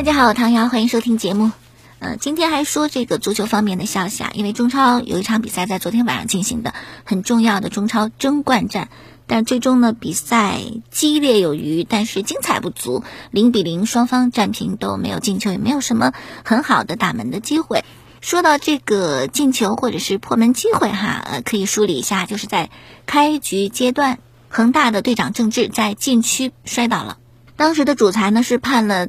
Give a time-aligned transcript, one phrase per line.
[0.00, 1.52] 大家好，我唐瑶，欢迎收听节目。
[1.98, 6.72] 呃，今天还说这个足球方面的消息啊，因为中超有一场比赛在昨天晚上进行的，
[7.04, 8.88] 很重要的中超争冠战，
[9.26, 16.14] 但最终呢比赛激烈有余，但是精彩不足，零比零，双方战平都没有进球，也没有什么
[16.46, 17.84] 很好的打门的机会。
[18.22, 22.70] 说到这个进球或者是破门机会哈，呃，可以梳理一下，就是在
[23.04, 27.18] 开局阶段，恒大的队长郑智在禁区摔倒了，
[27.56, 29.08] 当时的主裁呢是判了。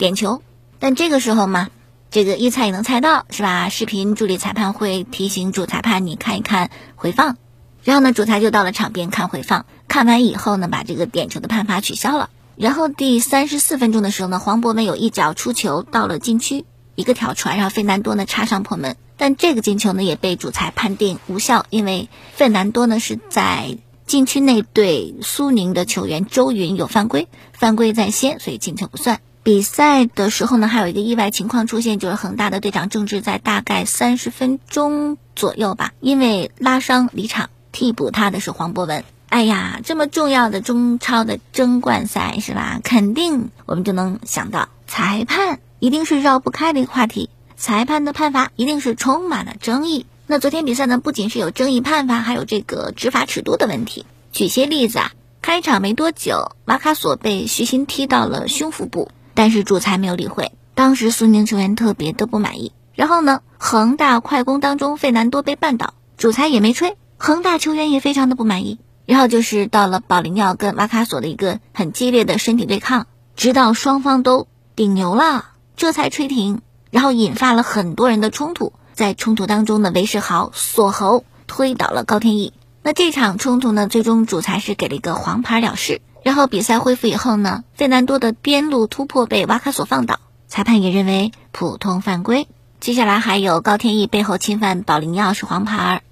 [0.00, 0.42] 点球，
[0.78, 1.68] 但这个时候嘛，
[2.10, 3.68] 这个一猜也能猜到是吧？
[3.68, 7.36] 视频助理裁判会提醒主裁判，你看一看回放。
[7.84, 12.30] 然后呢，主裁就到了场边看回放，看完以后呢，把这个点球的判罚取消了。
[12.56, 16.64] 然后第三十四分钟的时候呢，黄博文有一脚出球到了禁区，
[16.94, 18.96] 一个挑传，让费南多呢插上破门。
[19.18, 23.76] 但这个进球呢也被主裁判定无效，因为费南多呢是在
[24.06, 29.20] 禁区内对苏宁的球员周云有犯规，犯规在先，所以进球不算。
[29.42, 39.02] 比赛的时候呢，还有一个意外情况出现，就是恒大的队长郑智在大概三十分钟左右吧，因为拉伤离场，替补他的是黄博文。
[39.30, 42.80] 哎呀，这么重要的中超的争冠赛是吧？
[42.84, 50.04] 肯定我们就能想到，裁判一定是绕不开的一个话题，裁判的判罚一定是充满了争议。
[50.26, 54.04] 那昨天比赛呢，不仅是有争议判罚，还有这个执法尺度的问题。
[54.32, 59.10] 举些例子啊，开场没多久，马卡索被徐新踢到了胸腹部。
[59.40, 62.74] 但是主裁没有理会，当时苏宁球员特别的不满意。
[62.92, 68.80] 然后呢，恒大快攻当中费南多被绊倒，主裁也没吹，恒大球员也非常的不满意。
[69.06, 74.46] 然后就是到了保利尼奥跟瓦卡索的一个很激烈的身体对抗，直到双方都
[74.76, 76.60] 顶牛了，这才吹停。
[76.90, 82.52] 然后引发了很多人的冲突，在冲突当中呢，韦世豪锁喉推倒了高天意。
[82.82, 86.02] 那这场冲突呢，最终主裁是给了一个黄牌了事。
[86.22, 92.46] 然后比赛恢复以后呢，费南多的边路突破被瓦卡索放倒，裁判也认为普通犯规。
[92.78, 96.02] 接下来还有高天意背后侵犯保利尼奥是黄牌，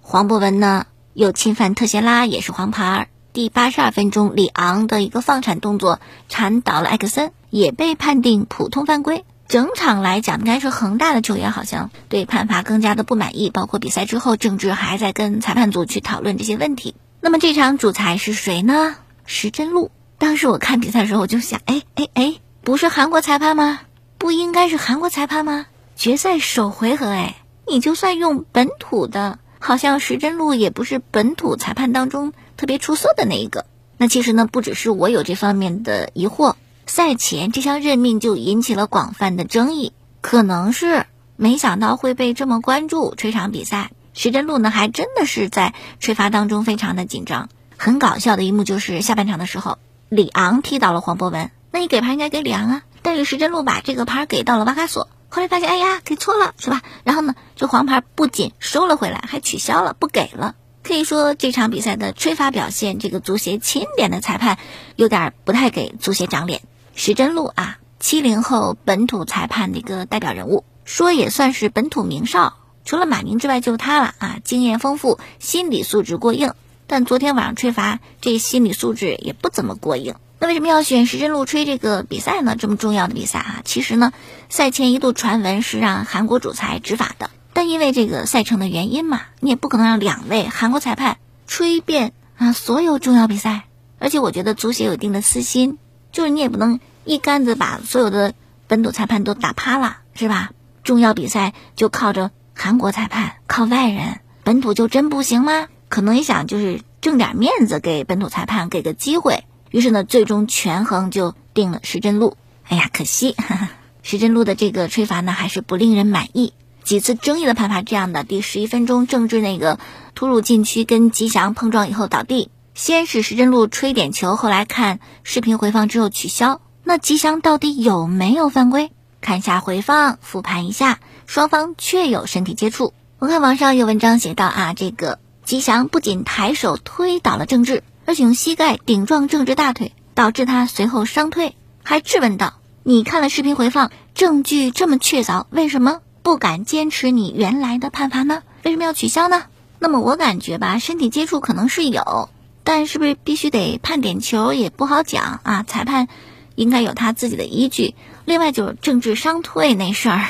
[0.00, 3.08] 黄博文呢又侵犯特谢拉也是黄牌。
[3.32, 9.24] 第八十二分钟，里昂的一个放铲动作铲倒了埃克森，也被判定普通犯规。
[9.46, 16.94] 整场来讲，应该是恒大的球员好像对判罚更加的不满意，包括比赛之后，郑智还在跟裁判组去讨论这些问题。
[17.20, 18.96] 那么这场主裁是谁呢？
[19.32, 23.80] 石真路，当时我看比赛的时候，我就想，哎哎哎，不是韩国裁判吗？
[24.18, 25.66] 不应该是韩国裁判吗？
[25.94, 27.36] 决赛首回合，哎，
[27.68, 33.66] 你就算用本土的，好像石真路也不是本土裁判当中特别出色的那一个。
[33.98, 43.14] 那其实呢，不只是我有这方面的疑惑，赛前这项任命就引起了广泛的争议，可能是没想到会被这么关注。
[43.16, 47.48] 这场比赛，石真路呢，还真的是在吹罚当中非常的紧张。
[47.82, 49.78] 很搞笑的一幕就是下半场的时候，
[50.10, 56.82] 里昂踢倒了黄博文，那你给牌应该给里昂啊，但是石真路把这个牌给到了瓦卡索，后来发现哎呀给错了是吧？
[57.04, 60.56] 然后呢，这黄牌不仅收了回来，还取消了，不给了。
[60.82, 64.58] 可以说这场比赛的吹罚表现，这个足协钦点的裁判
[64.96, 66.60] 有点不太给足协长脸。
[66.94, 76.52] 石真路啊，七零后本土裁判的一个代表人物，说也算是本土名哨，除了马宁之外就他了啊，经验丰富，心理素质过硬。
[76.90, 80.16] 但昨天晚上吹罚，这心理素质也不怎么过硬。
[80.40, 82.56] 那为什么要选时针路吹这个比赛呢？
[82.58, 83.62] 这么重要的比赛啊！
[83.64, 84.12] 其实呢，
[84.48, 93.66] 赛前一度传闻是让韩国主裁执法的，但因为这个赛程的原因嘛，你也不可能让两位韩国裁判吹遍啊所有重要比赛。
[94.00, 95.78] 而且我觉得足协有一定的私心，
[96.10, 98.34] 就是你也不能一竿子把所有的
[98.66, 100.50] 本土裁判都打趴了，是吧？
[100.82, 105.68] 重要比赛就靠着韩国裁判，靠外人，本土就真不行吗？
[105.90, 112.38] 可能也想就是挣点面子给本土裁判给个机会，于是呢，最终权衡就定了石真路。
[112.66, 113.36] 哎呀，可惜
[114.02, 116.54] 石真路的这个吹罚呢还是不令人满意。
[116.84, 119.78] 几次争议的判罚，这样的第十一分钟郑智那个
[120.14, 126.60] 突入禁区跟吉祥碰撞以后倒地，先是石真路吹点球，后来看视频回放之后取消。
[126.84, 128.90] 那吉祥到底有没有犯规？
[129.20, 132.94] 看一下回放复盘一下，双方确有身体接触。
[133.18, 135.18] 我看网上有文章写到啊，这个。
[135.50, 142.54] 吉祥不仅抬手推倒了郑智，而且用膝盖顶撞郑智大腿，导致他随后伤退，还质问道
[142.84, 148.44] ：“你看了视频回放，证据这么确凿，为什么不敢坚持你原来的判罚呢？
[148.62, 149.42] 为什么要取消呢？”
[149.80, 152.28] 那么我感觉吧，身体接触可能是有，
[152.62, 155.64] 但是不是必须得判点球也不好讲啊。
[155.66, 156.06] 裁判
[156.54, 157.96] 应该有他自己的依据。
[158.24, 160.28] 另外就是郑智伤退那事儿，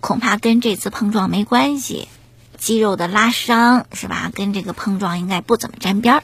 [0.00, 2.08] 恐怕跟这次碰撞没关系。
[2.60, 4.30] 肌肉的拉伤是吧？
[4.34, 6.22] 跟这个碰撞应该不怎么沾边儿。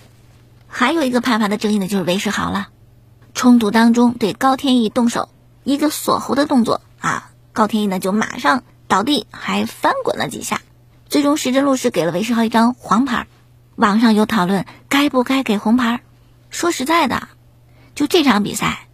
[0.68, 2.68] 还有一个判罚的争议呢，就是韦世豪了。
[3.32, 5.30] 冲突当中对高天意动手，
[5.64, 10.60] 一个锁喉的动作啊，高天意呢就马上倒地，还翻滚了几下。
[11.08, 13.26] 最终，石真路是给了韦世豪一张黄牌。
[13.74, 16.02] 网上有讨论该不该给红牌。
[16.50, 17.28] 说实在的，
[17.94, 18.88] 就这场比赛，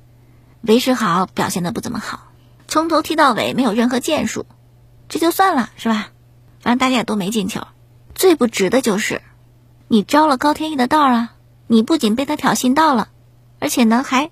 [0.61, 2.29] 韦世豪表现的不怎么好，
[2.69, 4.47] 从头踢到尾没有任何建树，
[5.09, 6.09] 这就算了是吧？
[6.63, 7.67] 反正大家也都没进球。
[8.15, 9.21] 最不值的就是，
[9.89, 11.35] 你招了高天意的道啊！
[11.67, 13.09] 你不仅被他挑衅到了，
[13.59, 14.31] 而且呢还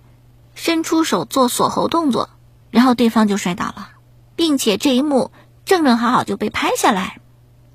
[0.54, 2.30] 伸出手做锁喉动作，
[2.70, 3.90] 然后对方就摔倒了，
[4.36, 5.32] 并且这一幕
[5.64, 7.20] 正正好好就被拍下来。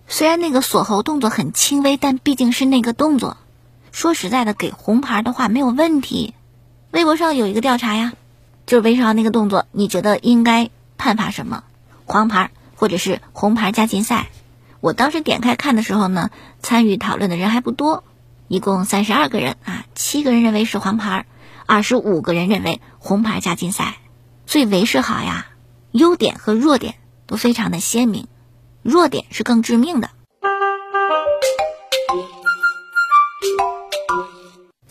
[0.08, 3.38] 虽然那个锁喉动作很轻微，但毕竟是那个动作。
[3.92, 6.36] 说实在的，给红牌的话没有问题。
[6.92, 8.14] 微博上有一个调查呀，
[8.68, 11.64] 就是韦少那个动作，你觉得应该判罚什么？
[12.06, 14.30] 黄牌或者是红牌加禁赛？
[14.86, 16.30] 我当时点开看的时候呢，
[16.62, 18.04] 参与讨论的人还不多，
[18.48, 21.26] 一共三十二个人啊，七个人认为是黄牌，
[21.66, 23.98] 二十五个人认为红牌加禁赛。
[24.46, 25.48] 所以韦世豪呀，
[25.90, 26.94] 优点和弱点
[27.26, 28.28] 都非常的鲜明。
[28.84, 30.12] 弱点是更致命的。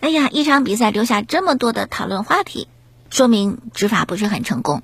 [0.01, 2.67] 哎呀，一场比赛留下这么多的讨论话题，
[3.11, 4.83] 说明执法不是很成功。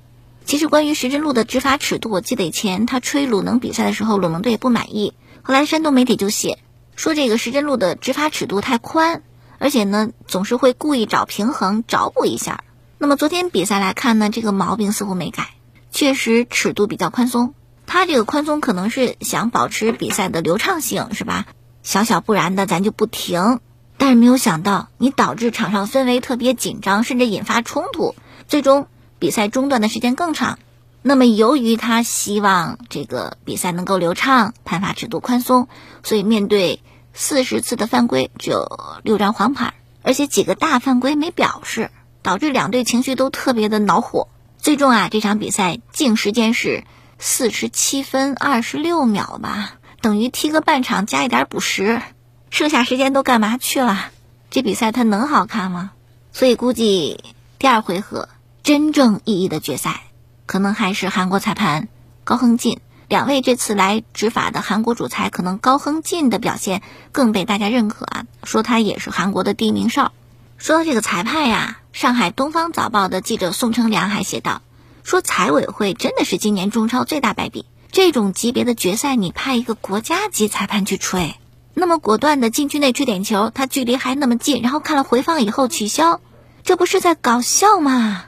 [0.51, 5.13] 其实关于石真路的执法尺度，我记得以前他吹鲁能比赛的时候，鲁能队也不满意，
[5.43, 6.59] 后来山东媒体就写
[6.93, 9.23] 说这个石真路的执法尺度太宽，
[9.59, 12.65] 而且呢总是会故意找平衡找补一下。
[12.97, 15.51] 那么昨天比赛来看呢，这个毛病似乎没改，
[15.89, 17.53] 确实尺度比较宽松。
[17.85, 21.45] 他这个宽松可能是想保持比赛的流畅性，是吧？
[21.81, 23.61] 小小不然的，咱就不停。
[23.95, 28.15] 但是没有想到，你导致场上氛围特别紧张，甚至引发冲突，
[28.49, 28.87] 最终
[29.21, 30.57] 比赛中断的时间更长。
[31.03, 35.67] 那么，由于他希望这个比赛能够流畅，判罚尺度宽松，
[36.01, 36.81] 所以面对
[37.13, 38.67] 四十次的犯规，只有
[39.03, 41.91] 六张黄牌，而且几个大犯规没表示，
[42.23, 44.27] 导致两队情绪都特别的恼火。
[44.57, 46.83] 最终啊，这场比赛净时间是。
[47.23, 52.01] 四十七分二十六秒吧，等于踢个半场加一点补时，
[52.49, 54.09] 剩下时间都干嘛去了？
[54.49, 55.91] 这比赛它能好看吗？
[56.33, 57.23] 所以估计
[57.59, 58.27] 第二回合
[58.63, 60.03] 真正意义的决赛，
[60.45, 61.87] 可能还是韩国裁判
[62.23, 62.79] 高亨进。
[63.07, 66.81] 两位这次来执法的韩国主裁，可能高亨进的表现
[67.11, 70.13] 更被大家认可啊，说他也是韩国的第一名哨。
[70.57, 74.61] 说到这个裁判呀，上海东方早报的记者宋成良还写道。
[75.03, 81.35] 说财委会真的是今年中超最大败笔，这种级别的决赛你派一个国家级裁判去吹，
[81.73, 86.21] 那么果断的禁区内吹点球，他距离还那么近，然后看了回放以后取消，
[86.63, 88.25] 这不是在搞笑吗？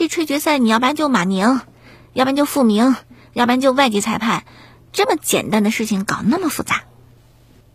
[0.00, 1.60] 这吹决赛你要不然就马宁，
[2.14, 2.96] 要不然就傅明，
[3.34, 4.44] 要不然就外籍裁判，
[4.94, 6.84] 这么简单的事情搞那么复杂，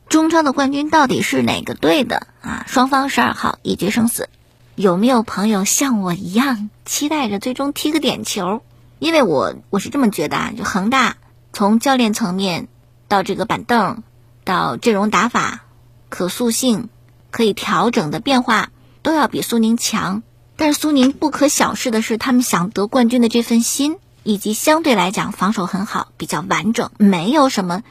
[0.10, 2.66] 中超的冠军到底是哪个队的啊？
[2.66, 4.28] 双方十二号一决生死。
[4.74, 8.64] 有没有朋友像我一样期待着最终踢个点球？
[8.98, 11.18] 因为我我是这么觉得啊，就恒大
[11.54, 12.68] 从教练层面
[13.08, 14.02] 到这个板凳，
[14.44, 15.64] 到阵容打法、
[16.10, 16.90] 可塑性、
[17.30, 18.72] 可以调整的变化，
[19.04, 20.24] 都要比苏宁强。
[20.58, 27.84] 但是苏宁不可小视的是，他们想得冠军的这份心，以及相对来讲防守很好，比较完整，没有什么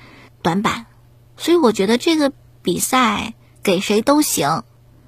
[0.43, 0.87] 短板。
[1.37, 2.33] 所以我觉得这个
[2.63, 4.63] 比赛给谁都行。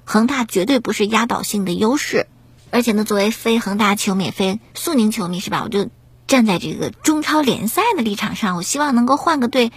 [0.09, 2.27] 恒大绝对不是压倒性的优势，
[2.71, 5.63] 而且呢，作为非恒大球迷、非苏宁球迷，是吧？
[5.65, 5.89] 我就
[6.27, 9.73] 站在这个中超联赛的立场上，我希望能够换个队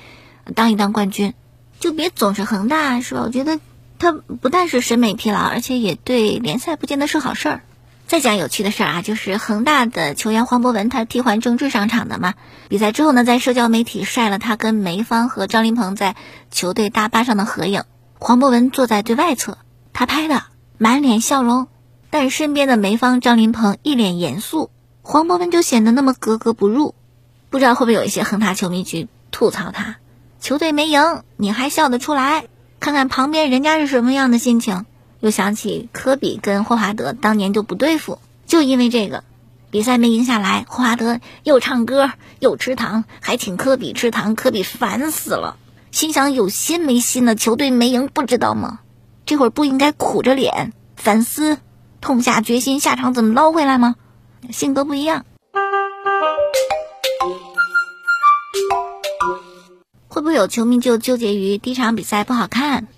[0.55, 1.35] 当一当冠军，
[1.81, 3.23] 就别总是恒大，是吧？
[3.25, 3.59] 我觉得
[3.99, 7.63] 他不但是审美疲劳，而且也对联赛不见得是好事儿。
[8.11, 12.35] 再讲有趣的事儿啊，就是恒大的球员黄博文，他替换郑智上场的嘛。
[12.69, 16.17] 比赛之后呢，在社交媒体晒了他跟梅芳和张琳芃在
[16.51, 17.85] 球队大巴上的合影，
[18.19, 19.59] 黄博文坐在最外侧。
[19.93, 20.43] 他拍的
[20.77, 21.69] 满脸笑容，
[22.11, 24.71] 但身边的梅芳、张琳芃一脸严肃，
[25.03, 26.97] 黄博文就显得那么格格不入。
[27.49, 29.99] 不知道会不会有一些恒大球迷去吐槽他，
[30.41, 32.47] 球队没赢你还笑得出来？
[32.81, 34.85] 看看旁边人家是什么样的心情。
[35.21, 39.23] 又想起科比跟霍华德当年就不对付，就因为这个，
[39.71, 45.57] 比赛没赢下来，霍华德又唱歌又吃糖，还请科比吃糖，科比烦死了，
[45.91, 48.81] 心想有心没心的，球队没赢不知道吗？
[49.27, 51.59] 这会儿不应该苦着脸反思，
[52.01, 53.97] 痛下决心，下场怎么捞回来吗？
[54.51, 55.27] 性格不一样，
[60.09, 62.89] 会不会有球迷就纠结于第一场比赛不好看？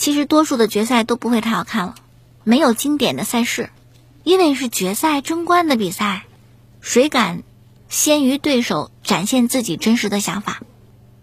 [0.00, 1.94] 其实多数的决赛都不会太好看了，
[2.42, 3.68] 没有经典的赛事，
[4.24, 6.24] 因为是决赛争冠的比赛，
[6.80, 7.42] 谁敢
[7.90, 10.62] 先于对手展现自己真实的想法？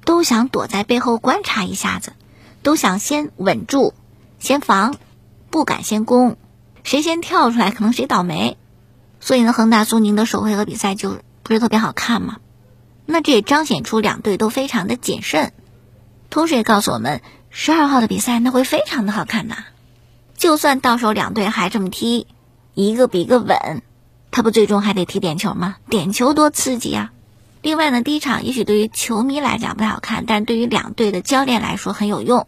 [0.05, 2.13] 都想躲在背后观察一下子，
[2.61, 3.95] 都想先稳住。
[4.37, 4.95] 先防，
[5.49, 6.37] 不敢先攻，
[6.83, 8.57] 谁先跳出来，可能谁倒霉。
[9.19, 12.37] 所以呢，恒大苏宁的首回合比赛就不是特别好看嘛。
[13.07, 15.51] 那这也彰显出两队都非常的谨慎，
[16.29, 17.23] 同时也告诉我们，
[17.59, 19.65] 十二号的比赛那会非常的好看呐。
[20.37, 22.27] 就算到时候两队还这么踢，
[22.75, 23.81] 一个比一个稳，
[24.29, 25.77] 他不最终还得踢点球吗？
[25.89, 27.11] 点球多刺激啊！
[27.63, 32.45] 另外呢，第一场也许对于球迷来讲不太好看，但对于两队的教练来说很有用，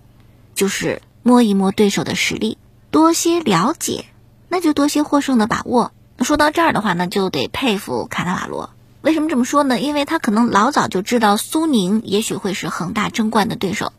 [0.53, 2.59] 就是摸一摸对手的实力，
[2.91, 4.05] 多些了解，
[4.47, 5.91] 那就多些获胜的把握。
[6.19, 8.69] 说到这儿的话呢，就得佩服卡纳瓦罗。
[9.01, 9.79] 为什么这么说呢？
[9.79, 13.91] 因为他可能老早就知道苏宁也许会是恒大争冠的对手。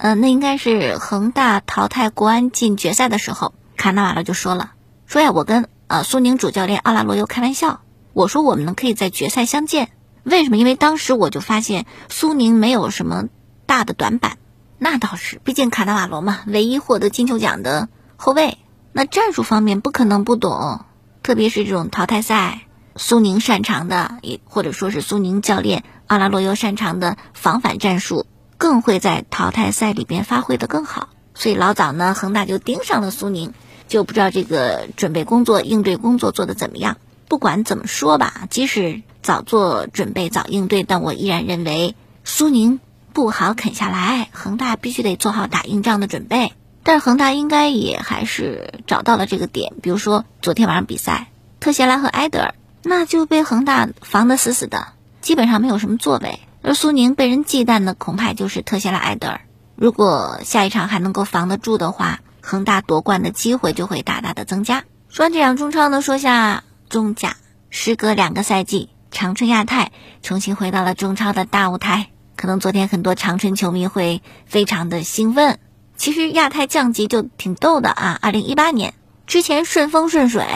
[0.00, 4.74] 嗯，那应该是恒大淘汰国安进决赛的时候，卡纳瓦罗就说了
[5.06, 7.80] ：“说呀，我跟呃苏宁主教练奥拉罗尤开玩笑，
[8.12, 9.90] 我说我们呢可以在决赛相见。
[10.22, 10.56] 为什么？
[10.56, 13.24] 因为当时我就发现苏宁没有什么
[13.66, 14.38] 大的短板。
[14.78, 18.58] 那倒是，毕竟卡纳瓦罗嘛，唯一获得金球奖的后卫，
[18.92, 20.84] 那战术方面不可能不懂。
[21.24, 22.60] 特别是这种淘汰赛，
[22.94, 28.24] 苏宁擅长的，也或者说是苏宁教练奥拉罗尤擅长的防反战术。”
[28.58, 33.54] 更会在淘汰赛里边发挥的更好，所以老早呢，恒大就盯上了苏宁，
[33.86, 36.98] 就不知道这个准备工作、应对工作做得怎么样。
[37.28, 42.80] 不管怎么说吧，即使早做准备、早应对，但我依然认为苏宁
[43.12, 46.52] 不好啃下来，恒大必须得做好打硬仗的准备。
[46.82, 51.28] 但是恒大应该也还是找到了这个点，比如说昨天晚上比赛，
[51.60, 54.88] 特谢拉和埃德尔，那就被恒大防得死死的，
[55.20, 56.40] 基本上没有什么作为。
[56.62, 59.40] 而苏宁被人忌惮的恐怕就是特谢拉埃德尔。
[59.74, 64.84] 如果下一场还能够防得住的话，恒大夺冠的机会就会大大的增加。
[65.08, 67.36] 说完这场中超呢，说下中甲。
[67.70, 72.08] 时隔两个赛季，长春亚泰重新回到了中超的大舞台。
[72.34, 75.58] 可能昨天很多长春球迷会非常的兴奋。
[75.96, 78.18] 其实亚泰降级就挺逗的啊！
[78.22, 78.94] 二零一八年
[79.26, 80.46] 之前顺风顺水，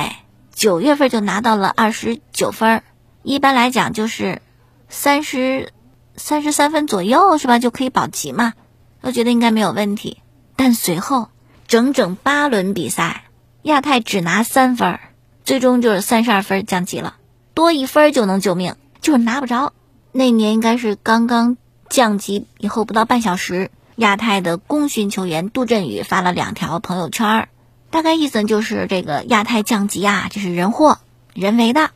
[0.54, 2.82] 九月份就拿到了二十九分，
[3.22, 4.40] 一般来讲就是
[4.88, 5.72] 三十。
[6.16, 7.58] 三十三分左右是吧？
[7.58, 8.54] 就可以保级嘛？
[9.00, 10.18] 我觉得应该没有问题。
[10.56, 11.28] 但随后
[11.66, 13.24] 整整八轮比赛，
[13.62, 15.00] 亚太只拿三分，
[15.44, 17.16] 最终就是三十二分降级了，
[17.54, 19.72] 多一分就能救命，就是拿不着。
[20.12, 21.56] 那年应该是刚刚
[21.88, 27.48] 降级以后不到半小时，亚太的功勋球员杜振宇发了两条朋友圈，
[27.90, 30.98] 大概意思就是这个亚太降级啊，这是人祸，
[31.34, 31.90] 人为的。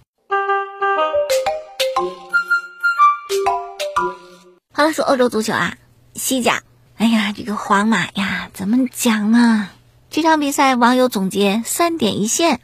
[4.76, 5.78] 好了，说欧洲足球啊，
[6.12, 6.62] 西甲，
[6.98, 9.70] 哎呀，这个皇马呀，怎么讲呢？
[10.10, 12.60] 这场比赛网友总结三点一线，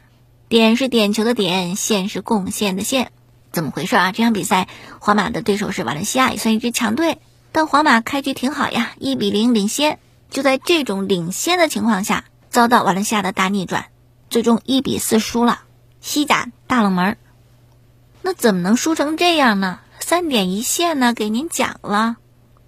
[0.47, 3.11] 点是点球的点，线是贡献的线，
[3.51, 4.11] 怎么回事啊？
[4.11, 4.67] 这场比赛
[4.99, 7.17] 皇马的对手是瓦伦西亚，也算一支强队，
[7.51, 9.97] 但皇马开局挺好呀，一比零领先，
[10.29, 13.87] 就在这种领先的情况下，遭到瓦伦西亚的大逆转，
[14.29, 15.61] 最终一比四输了。
[15.99, 17.17] 西甲大冷门，
[18.21, 19.79] 那怎么能输成这样呢？
[20.13, 22.17] 三点一线呢，给您讲了，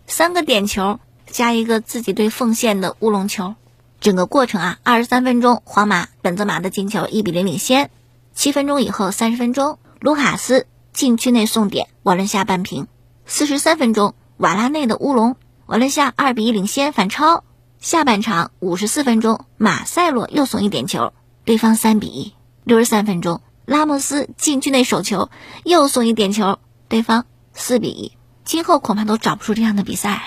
[0.08, 3.54] 三个点球加一个自己队奉献的乌龙球，
[4.02, 7.92] 整个过程啊，二十三分钟，皇马本泽马的进球一比零领先，
[8.34, 12.88] 七分钟以后，三十分钟，卢卡斯禁区内送点，瓦伦西亚扳平，
[13.28, 15.36] 四十三分钟，瓦拉内的乌龙，
[15.68, 17.44] 瓦伦西亚二比一领先反超，
[17.80, 22.34] 下半场五十四分钟，马塞洛又送一点球，对方三比一，
[22.64, 25.30] 六十三分钟，拉莫斯禁区内手球
[25.64, 26.58] 又送一点球，
[26.90, 27.28] 对方。
[27.56, 28.12] 四比一，
[28.44, 30.22] 今后恐怕都找不出这样的比赛。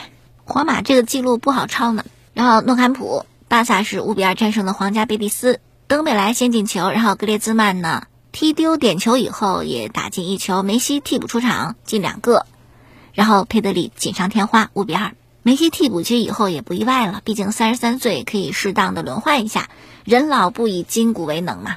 [0.45, 2.05] 皇马这个记录不好抄呢。
[2.33, 12.47] 然后诺坎普，巴萨是五比二战胜了皇家贝蒂斯，登贝莱先进球，然后格列兹曼呢踢丢点球以后也打进一球，梅西替补出场进两个，
[13.13, 15.13] 然后佩德里锦上添花五比二。
[15.43, 19.69] 梅西替补其实以后也不意外了，毕竟三十三岁可以适当的轮换一下，
[20.05, 21.77] 人老不以筋骨为能嘛。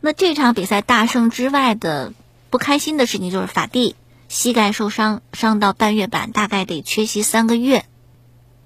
[0.00, 2.12] 那这场比赛大胜之外的
[2.50, 3.94] 不开心的事情就是法蒂。
[4.28, 7.86] 膝盖受伤，伤到半月板，大概得缺席三个月。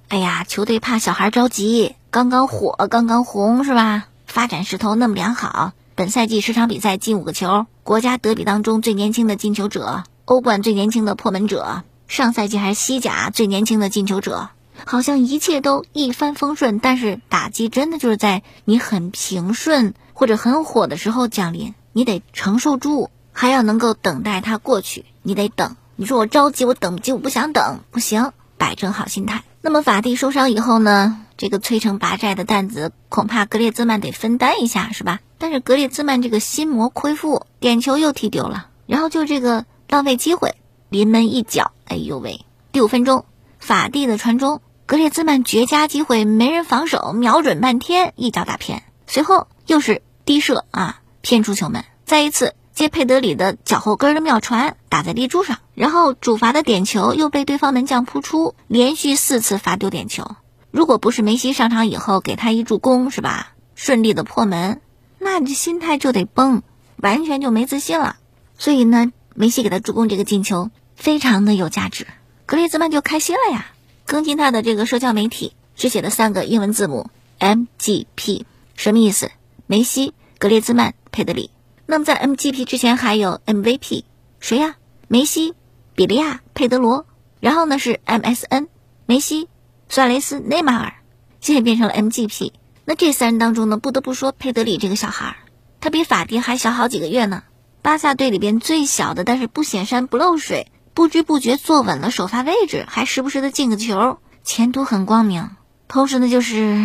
[0.08, 4.08] 哎呀，球队怕小孩着急，刚刚火，刚刚红是吧？
[4.26, 14.50] 发展势头那么良好，本赛季十场比赛进五个球，国家德比当中最年轻的进球者，欧冠最年轻的破门者，上赛季还是西甲最年轻的进球者，
[14.84, 16.80] 好像一切都一帆风顺。
[16.80, 23.10] 但是打击真的就是在你很平顺或者很火的时候降临，你得承受住。
[23.32, 25.76] 还要能够等待它过去，你得等。
[25.96, 29.44] 你说我着急，我等不及，我不想等，不行，摆正好心态。
[29.60, 31.18] 那么法蒂受伤以后呢？
[31.36, 35.20] 这个摧城拔寨的担子，恐怕格列兹曼得分担一下，是吧？
[35.38, 40.54] 但是格列兹曼这个心魔恢复，点球又踢丢了，然后就这个浪费机会，
[40.88, 42.44] 临门一脚，哎呦喂！
[42.70, 43.24] 第五分钟，
[43.58, 48.82] 法蒂的传中，格列兹曼绝佳机会，没人防守，瞄准半天，一脚打偏。
[49.06, 51.84] 随后又是低射啊，偏出球门。
[52.04, 52.54] 再一次。
[52.74, 60.36] 接佩德里的脚后跟的妙传打在立柱上，然后主罚的点球又被对方门将扑出，连续四次罚丢点球。
[60.70, 63.52] 如果不是梅西上场以后给他一助攻，是吧？
[63.74, 64.80] 顺利的破门，
[65.18, 66.62] 那这心态就得崩，
[66.96, 68.16] 完全就没自信了。
[68.56, 72.06] 所以呢，梅西给他助攻这个进球非常的有价值，
[72.46, 73.66] 格列兹曼就开心了呀。
[74.06, 78.44] 更新他的这个社交媒体，只写了三个英文字母 MGP，
[78.76, 79.30] 什么意思？
[79.66, 81.50] 梅西、格列兹曼、佩德里。
[81.92, 84.04] 那么在 MGP 之前还有 MVP，
[84.40, 84.76] 谁呀？
[85.08, 85.52] 梅西、
[85.94, 87.04] 比利亚、佩德罗。
[87.38, 88.68] 然后呢是 MSN，
[89.04, 89.46] 梅西、
[89.90, 90.94] 苏亚雷斯、内马尔。
[91.42, 92.52] 现在变成了 MGP。
[92.86, 95.36] 那这三人当中呢，不得不说佩德里这个小孩儿，
[95.82, 97.42] 他比法迪还小好几个月呢。
[97.82, 105.50] 巴萨队里边最小的，但是不显山不漏水，不知不觉坐稳了首发位置，还时不时的进个球，前途很光明。
[105.88, 106.82] 同时呢，就是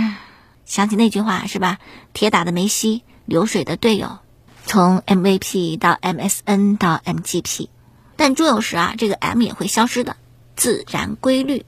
[0.66, 1.78] 想起那句话是吧？
[2.12, 4.20] 铁打的梅西，流水的队友。
[4.68, 7.70] 从 MVP 到 MSN 到 MGP，
[8.18, 10.18] 但终有时啊，这个 M 也会消失的，
[10.58, 11.66] 自然规律。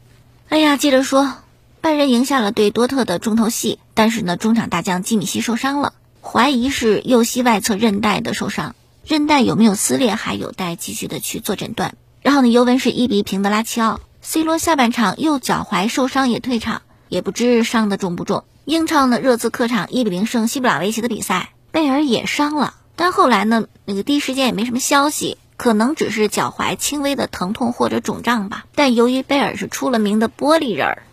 [0.50, 1.34] 哎呀，接着说，
[1.80, 8.76] 拜仁赢下了对多特的重头戏，但是呢，中场大将基米希受伤了，怀疑是右膝外侧韧带的受伤，
[9.08, 11.96] 韧带有没有撕裂还有待继续的去做诊断。
[12.22, 18.44] 然后呢，尤文是一比平的拉齐奥，C 罗下半场右脚踝受伤也退场，也不知伤的重不重。
[18.66, 22.76] 英超呢，热刺客场一比零胜西布朗维奇的比赛，贝尔也伤了。
[23.00, 28.66] 但后来呢，那个第一时间也没什么消息，可能只是脚踝轻微的疼痛或者肿胀吧。
[28.76, 31.04] 但由于贝尔是出了名的玻璃人儿，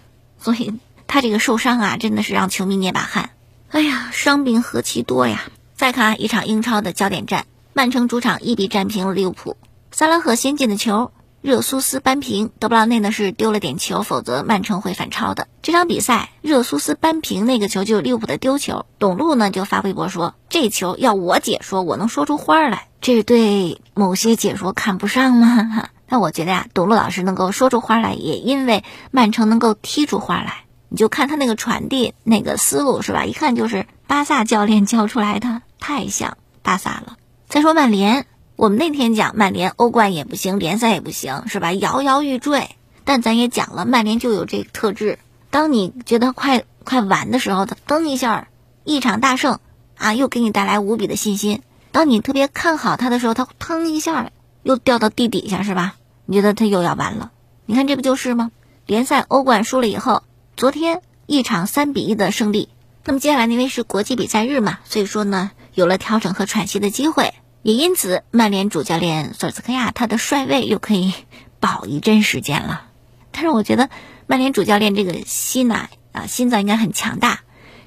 [0.41, 0.75] 所以
[1.07, 3.31] 他这个受伤啊，真的是让球迷捏把汗。
[3.71, 5.45] 哎呀，伤病何其多呀！
[5.77, 9.57] 再看一场英超的焦点战，曼城主场一比战平了利物浦，
[9.93, 11.13] 萨拉赫先进的球。
[11.47, 15.47] 热苏斯扳平，德布劳内呢是丢了点球，否则曼城会反超的。
[15.63, 18.85] 这场比赛，热苏斯扳平那个球就是利物浦的丢球。
[18.99, 25.89] 董路呢就发微博说：“这球要我解说，我能说出花来。”这是对某些解说看不上吗？
[26.11, 28.83] 那我觉得呀，董路老师能够说出花来，也因为
[29.13, 30.65] 曼城能够踢出花来。
[30.89, 33.25] 你就看他那个传递那个思路是吧？
[33.25, 37.17] 一看就是巴萨教练教出来的，太像巴萨了。
[37.49, 38.27] 再说曼联。
[38.57, 41.75] 我们那天讲曼联欧冠也不行，联赛也不行，是吧？
[41.75, 42.71] 摇摇欲坠。
[43.05, 45.19] 但咱也讲了，曼联就有这个特质：
[45.51, 48.49] 当你觉得快快完的时候，他噔一下
[48.83, 49.61] 一场大胜
[49.97, 51.59] 啊，又给你带来无比的信心；
[51.93, 55.95] 当你特别看好他的时候，他腾一下又掉到地底下，是吧？
[56.25, 57.33] 你觉得他又要完了？
[57.67, 58.51] 你看这不就是吗？
[58.87, 60.23] 联赛欧冠输了以后，
[60.57, 62.71] 昨天一场三比一的胜利。
[63.05, 67.35] 那么接下来因为是国际比赛日嘛，所以说呢，有了调整和喘息的机会。
[67.67, 71.13] 也因此，曼联主教练索尔斯克亚他的帅位又可以
[71.59, 72.87] 保一阵时间了。
[73.33, 73.91] 但是我觉得
[74.29, 77.41] 曼联主教练这个心呐啊，心脏应该很强大，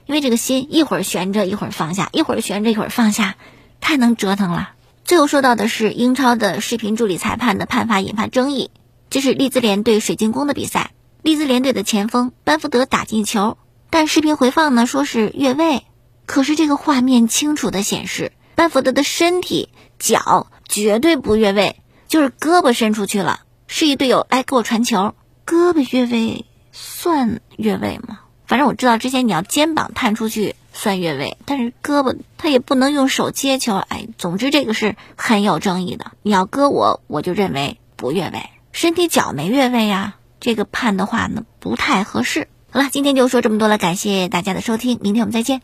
[0.06, 3.38] 因为这个心一会儿悬着，一会儿放下，一会儿悬着，一会儿放下，
[3.80, 4.72] 太能折腾了。
[5.06, 8.72] 最后说到的是英超的视频助理裁判的判罚引发争议，
[9.10, 13.58] 这是利兹联对水晶宫的比赛，利兹联队的前锋班福德打进球，
[13.90, 15.86] 但视频回放呢说是越位，
[16.26, 18.34] 可是这个画面清楚的显示。
[18.60, 19.70] 班福德的身体
[20.00, 21.78] 脚绝对不越位，
[22.10, 25.16] 就是胳膊伸出去了，示意队友来给我传球。
[25.46, 26.44] 胳膊越位
[26.74, 28.20] 算越位吗？
[28.48, 33.78] 反正我知道之前你要肩膀探出去算越位，但是胳膊他也不能用手接球。
[33.78, 36.12] 哎，总之这个是很有争议的。
[36.22, 42.50] 你要搁我，我就认为不越位，身体脚没越位呀，这个判的话呢不太合适。
[42.72, 45.62] 好了，今天就说这么多了，感谢大家的收听，明天我们再见。